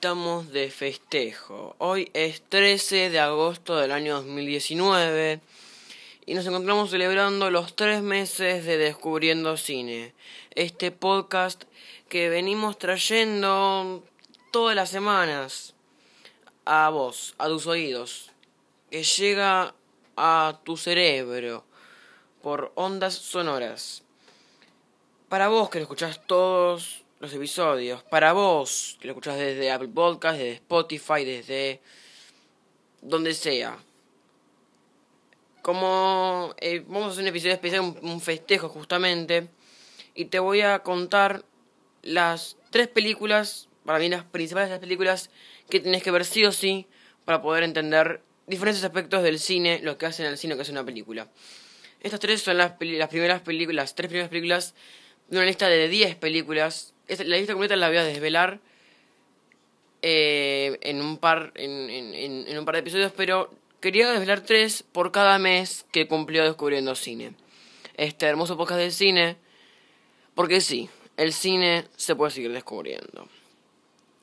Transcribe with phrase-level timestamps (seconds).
[0.00, 1.76] Estamos de festejo.
[1.76, 5.40] Hoy es 13 de agosto del año 2019
[6.24, 10.14] y nos encontramos celebrando los tres meses de Descubriendo Cine.
[10.54, 11.64] Este podcast
[12.08, 14.02] que venimos trayendo
[14.50, 15.74] todas las semanas
[16.64, 18.30] a vos, a tus oídos,
[18.90, 19.74] que llega
[20.16, 21.66] a tu cerebro
[22.40, 24.02] por ondas sonoras.
[25.28, 28.02] Para vos que lo escuchás todos los episodios.
[28.04, 31.80] Para vos, que lo escuchás desde Apple Podcast, desde Spotify, desde
[33.02, 33.78] donde sea.
[35.62, 39.48] Como eh, vamos a hacer un episodio especial, un, festejo justamente,
[40.14, 41.44] y te voy a contar
[42.02, 45.30] las tres películas, para mí las principales las películas
[45.68, 46.86] que tienes que ver sí o sí
[47.26, 50.72] para poder entender diferentes aspectos del cine, lo que hacen el cine, lo que hace
[50.72, 51.28] una película.
[52.00, 54.74] Estas tres son las, las primeras películas, las tres primeras películas
[55.28, 58.60] de una lista de 10 películas la lista completa la voy a desvelar
[60.02, 65.38] eh, en, un par, en, un par de episodios, pero quería desvelar tres por cada
[65.38, 67.34] mes que cumplió descubriendo cine.
[67.96, 69.36] Este hermoso podcast de cine,
[70.34, 73.28] porque sí, el cine se puede seguir descubriendo.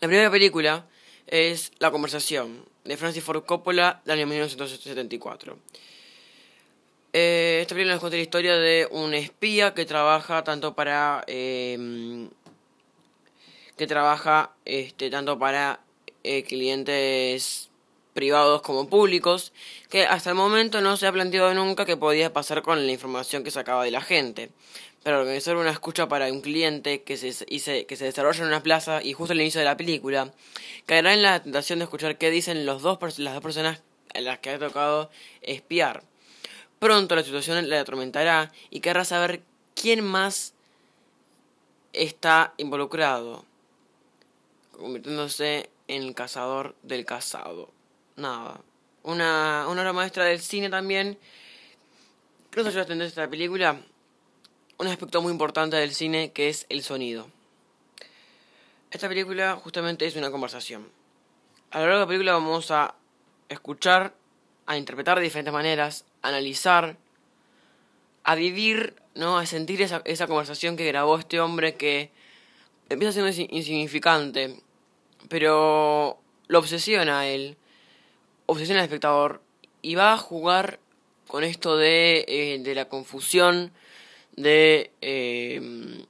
[0.00, 0.86] La primera película
[1.26, 5.58] es La conversación, de Francis Ford Coppola, del año 1974.
[7.12, 12.28] Eh, esta película nos cuenta la historia de un espía que trabaja tanto para eh,
[13.78, 15.80] que trabaja este, tanto para
[16.24, 17.70] eh, clientes
[18.12, 19.52] privados como públicos,
[19.88, 23.44] que hasta el momento no se ha planteado nunca qué podía pasar con la información
[23.44, 24.50] que sacaba de la gente.
[25.04, 27.46] Pero organizar una escucha para un cliente que se,
[27.86, 30.32] que se desarrolla en una plaza y justo al inicio de la película,
[30.84, 33.80] caerá en la tentación de escuchar qué dicen los dos, las dos personas
[34.12, 35.10] a las que ha tocado
[35.40, 36.02] espiar.
[36.80, 39.42] Pronto la situación le atormentará y querrá saber
[39.74, 40.54] quién más
[41.92, 43.47] está involucrado
[44.78, 47.70] convirtiéndose en el cazador del cazado.
[48.16, 48.60] Nada.
[49.02, 51.18] Una, una obra maestra del cine también.
[52.50, 53.80] Creo que yo a esta película.
[54.78, 57.28] Un aspecto muy importante del cine que es el sonido.
[58.90, 60.88] Esta película justamente es una conversación.
[61.70, 62.94] A lo largo de la película vamos a
[63.48, 64.14] escuchar,
[64.66, 66.96] a interpretar de diferentes maneras, a analizar,
[68.24, 69.38] a vivir, ¿no?
[69.38, 72.10] A sentir esa, esa conversación que grabó este hombre que
[72.88, 74.62] empieza siendo insignificante
[75.28, 76.18] pero
[76.48, 77.56] lo obsesiona a él,
[78.46, 79.42] obsesiona al espectador
[79.82, 80.80] y va a jugar
[81.26, 83.72] con esto de, eh, de la confusión,
[84.36, 86.04] de, eh,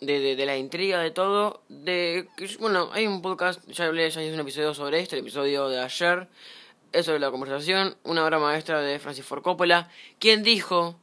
[0.00, 1.62] de, de, la intriga, de todo.
[1.68, 2.28] De,
[2.60, 5.80] bueno, hay un podcast, ya hablé, ya hice un episodio sobre esto, el episodio de
[5.80, 6.28] ayer,
[6.92, 9.90] es sobre la conversación, una obra maestra de Francis Ford Coppola.
[10.18, 10.98] ¿Quién dijo?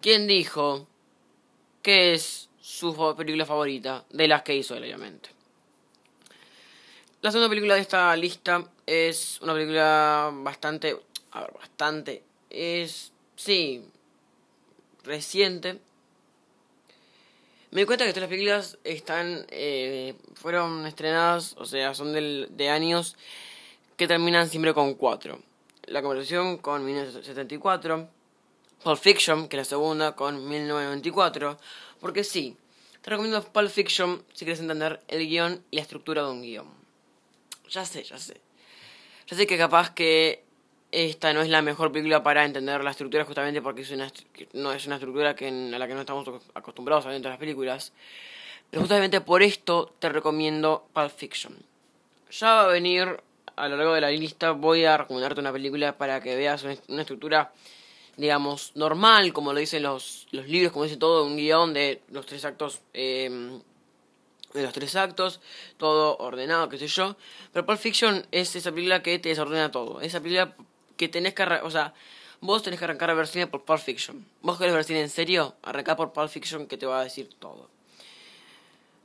[0.00, 0.88] ¿Quién dijo
[1.82, 5.39] que es su película favorita de las que hizo él, obviamente?
[7.22, 10.96] La segunda película de esta lista es una película bastante...
[11.32, 12.22] A ver, bastante...
[12.48, 13.12] Es...
[13.36, 13.84] Sí...
[15.04, 15.80] Reciente.
[17.72, 19.44] Me di cuenta que todas las películas están...
[19.50, 23.16] Eh, fueron estrenadas, o sea, son del, de años
[23.98, 25.38] que terminan siempre con 4.
[25.88, 28.08] La conversación con 1974.
[28.82, 31.58] Pulp Fiction, que es la segunda, con 1994.
[32.00, 32.56] Porque sí,
[33.02, 36.79] te recomiendo Pulp Fiction si quieres entender el guion y la estructura de un guion
[37.70, 38.40] ya sé, ya sé.
[39.26, 40.42] Ya sé que capaz que
[40.92, 44.10] esta no es la mejor película para entender la estructura justamente porque es una,
[44.54, 47.92] no es una estructura a la que no estamos acostumbrados a ver en las películas.
[48.70, 51.56] Pero justamente por esto te recomiendo Pulp Fiction.
[52.30, 53.20] Ya va a venir
[53.56, 57.02] a lo largo de la lista, voy a recomendarte una película para que veas una,
[57.02, 57.52] estructura,
[58.16, 62.26] digamos, normal, como lo dicen los, los libros, como dice todo, un guion de los
[62.26, 63.60] tres actos eh,
[64.52, 65.40] de los tres actos,
[65.76, 67.16] todo ordenado, qué sé yo.
[67.52, 70.00] Pero Pulp Fiction es esa película que te desordena todo.
[70.00, 70.54] Esa película
[70.96, 71.42] que tenés que...
[71.62, 71.94] O sea,
[72.40, 74.26] vos tenés que arrancar a ver cine por Pulp Fiction.
[74.42, 77.30] Vos querés ver cine en serio, arrancá por Pulp Fiction que te va a decir
[77.38, 77.70] todo.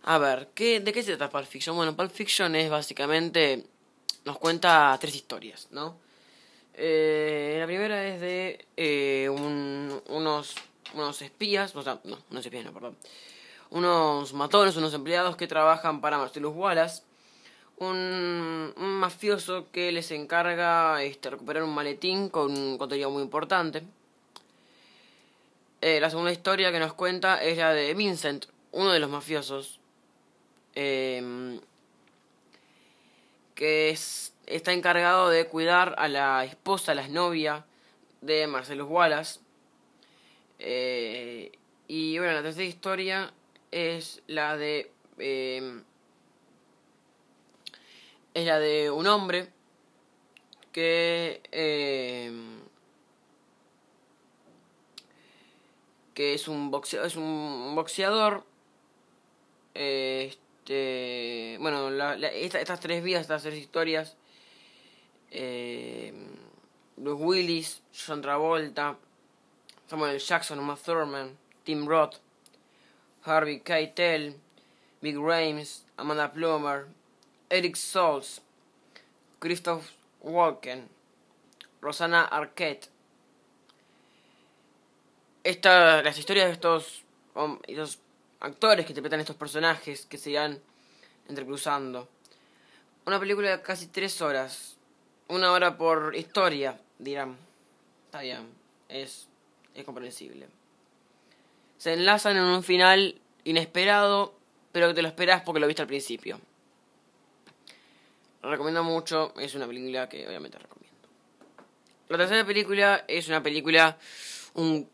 [0.04, 1.76] A ver, ¿qué, ¿de qué se trata Pulp Fiction?
[1.76, 3.66] Bueno, Pulp Fiction es básicamente...
[4.24, 6.00] Nos cuenta tres historias, ¿no?
[6.74, 10.56] Eh, la primera es de eh, un, unos,
[10.96, 12.98] unos espías, o sea, no, unos espías, no, perdón
[13.72, 17.04] unos matones, unos empleados que trabajan para Marcellus Wallace,
[17.78, 23.84] un, mafioso que les encarga este, recuperar un maletín con contenido muy importante.
[25.82, 29.80] Eh, la segunda historia que nos cuenta es la de Vincent, uno de los mafiosos,
[30.74, 31.60] em,
[33.54, 37.66] que es, está encargado de cuidar a la esposa, a la novia
[38.22, 39.40] de Marcellus Wallace.
[40.60, 41.52] Eh,
[41.88, 43.34] y bueno, la tercera historia
[43.72, 44.92] es la de...
[45.18, 45.82] Eh,
[48.34, 49.48] es la de un hombre
[50.74, 52.32] que eh,
[56.14, 58.44] que es un boxeador, es un boxeador
[59.74, 64.18] este bueno estas tres vías estas tres historias
[65.32, 66.14] eh,
[66.98, 68.98] Bruce Willis John Travolta
[69.88, 72.25] Samuel Jackson Uma Thurman Tim Roth
[73.26, 74.36] Harvey Keitel
[75.02, 76.88] Big Rames Amanda Plummer
[77.50, 78.42] Eric Souls
[79.40, 79.92] Christoph
[80.26, 80.90] Walken,
[81.82, 82.90] Rosanna Arquette.
[85.44, 87.04] Esta, las historias de estos,
[87.68, 88.00] estos
[88.40, 90.60] actores que interpretan estos personajes que se irán
[91.30, 92.10] entrecruzando.
[93.06, 94.78] Una película de casi tres horas.
[95.28, 97.38] Una hora por historia, dirán.
[98.06, 98.50] Está bien,
[98.90, 99.28] es,
[99.76, 100.48] es comprensible.
[101.86, 104.34] Se enlazan en un final inesperado,
[104.72, 106.40] pero que te lo esperas porque lo viste al principio
[108.50, 110.96] recomiendo mucho, es una película que obviamente recomiendo.
[112.10, 113.98] La tercera película es una película,
[114.54, 114.90] un,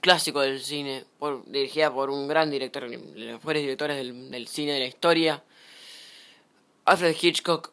[0.00, 1.04] clásico del cine,
[1.46, 5.42] dirigida por un gran director, de los mejores directores del, cine de la historia,
[6.84, 7.72] Alfred Hitchcock.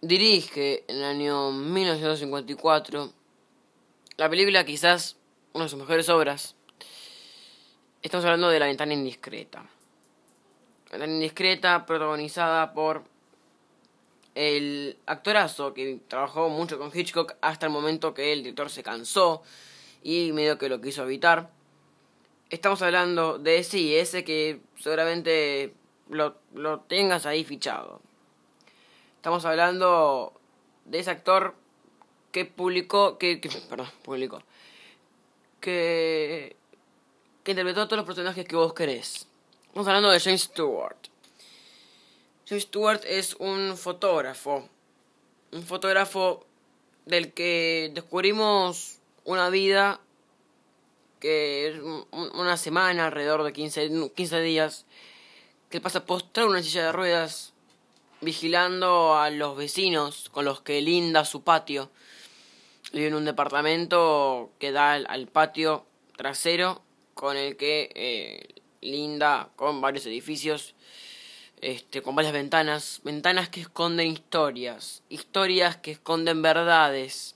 [0.00, 3.12] Dirige en el año 1954
[4.16, 5.16] la película quizás
[5.52, 6.54] una de sus mejores obras.
[8.00, 9.58] Estamos hablando de La ventana indiscreta.
[9.58, 13.02] La ventana indiscreta protagonizada por
[14.36, 19.42] el actorazo que trabajó mucho con Hitchcock hasta el momento que el director se cansó
[20.04, 21.50] y medio que lo quiso evitar.
[22.50, 25.74] Estamos hablando de ese y ese que seguramente
[26.08, 28.00] lo, lo tengas ahí fichado.
[29.16, 30.34] Estamos hablando
[30.84, 31.56] de ese actor
[32.30, 34.40] que publicó, que, que perdón, publicó,
[35.60, 36.54] que,
[37.48, 39.26] que interpretó todos los personajes que vos querés.
[39.68, 40.98] Estamos hablando de James Stewart.
[42.46, 44.68] James Stewart es un fotógrafo.
[45.52, 46.44] Un fotógrafo
[47.06, 49.98] del que descubrimos una vida
[51.20, 51.80] que es
[52.10, 54.84] una semana, alrededor de 15, 15 días,
[55.70, 57.54] que pasa postrado en una silla de ruedas,
[58.20, 61.88] vigilando a los vecinos con los que linda su patio.
[62.92, 66.82] Vive en un departamento que da al, patio trasero,
[67.18, 70.76] con el que eh, linda con varios edificios
[71.60, 77.34] este, con varias ventanas, ventanas que esconden historias, historias que esconden verdades,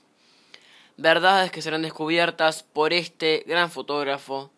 [0.95, 4.51] verdades que serán descubiertas por este gran fotógrafo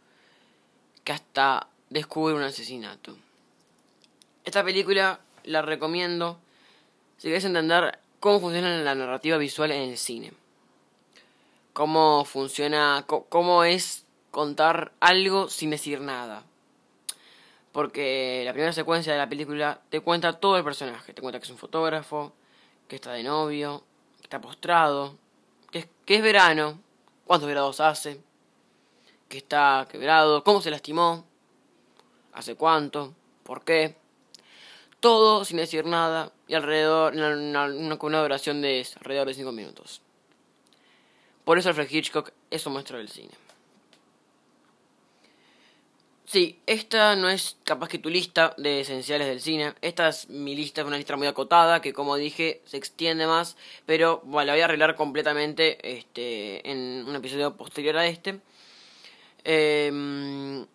[1.04, 3.18] que hasta descubre un asesinato.
[4.44, 6.38] Esta película la recomiendo
[7.18, 10.34] si quieres entender cómo funciona la narrativa visual en el cine.
[11.74, 14.05] Cómo funciona, cómo es
[14.36, 16.44] contar algo sin decir nada
[17.76, 21.14] porque la primera secuencia de la película te cuenta todo el personaje.
[21.14, 22.32] Te cuenta que es un fotógrafo,
[22.88, 23.84] que está de novio,
[24.20, 25.18] que está postrado,
[25.72, 26.80] que es, que es verano,
[27.26, 28.22] cuántos grados hace,
[29.28, 31.26] que está quebrado, cómo se lastimó,
[32.32, 33.14] hace cuánto,
[33.44, 33.98] por qué.
[35.02, 40.02] Todo sin decir nada y alrededor, una, una, duración de alrededor de 5 minutos.
[41.44, 43.34] Por eso Alfred Hitchcock es un maestro del cine.
[46.36, 49.74] Sí, esta no es capaz que tu lista de esenciales del cine.
[49.82, 53.56] Esta es mi lista, es una lista muy acotada que como dije se extiende más,
[53.86, 58.42] pero bueno, la voy a arreglar completamente este, en un episodio posterior a este.
[59.46, 60.66] Em,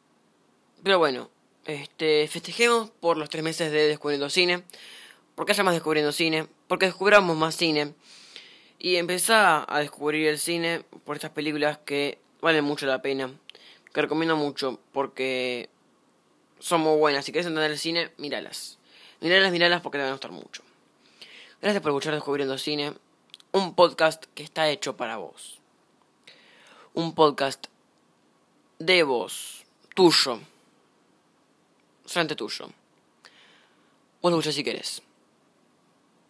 [0.82, 1.28] pero bueno,
[1.66, 4.62] este, festejemos por los tres meses de Descubriendo Cine.
[5.34, 6.46] Porque haya más Descubriendo Cine.
[6.68, 7.92] Porque descubramos más cine.
[8.78, 13.30] Y empezá a descubrir el cine por estas películas que valen mucho la pena
[13.92, 15.68] que recomiendo mucho porque
[16.58, 17.24] son muy buenas.
[17.24, 18.78] Si quieres entender el cine, míralas.
[19.20, 20.62] Míralas, míralas porque te van a gustar mucho.
[21.60, 22.94] Gracias por escuchar Descubriendo Cine,
[23.52, 25.60] un podcast que está hecho para vos.
[26.94, 27.66] Un podcast
[28.78, 30.40] de vos, tuyo,
[32.06, 32.70] frente tuyo.
[34.22, 35.02] Vos lo escuchás si querés.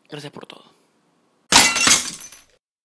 [0.09, 0.70] Gracias por todo.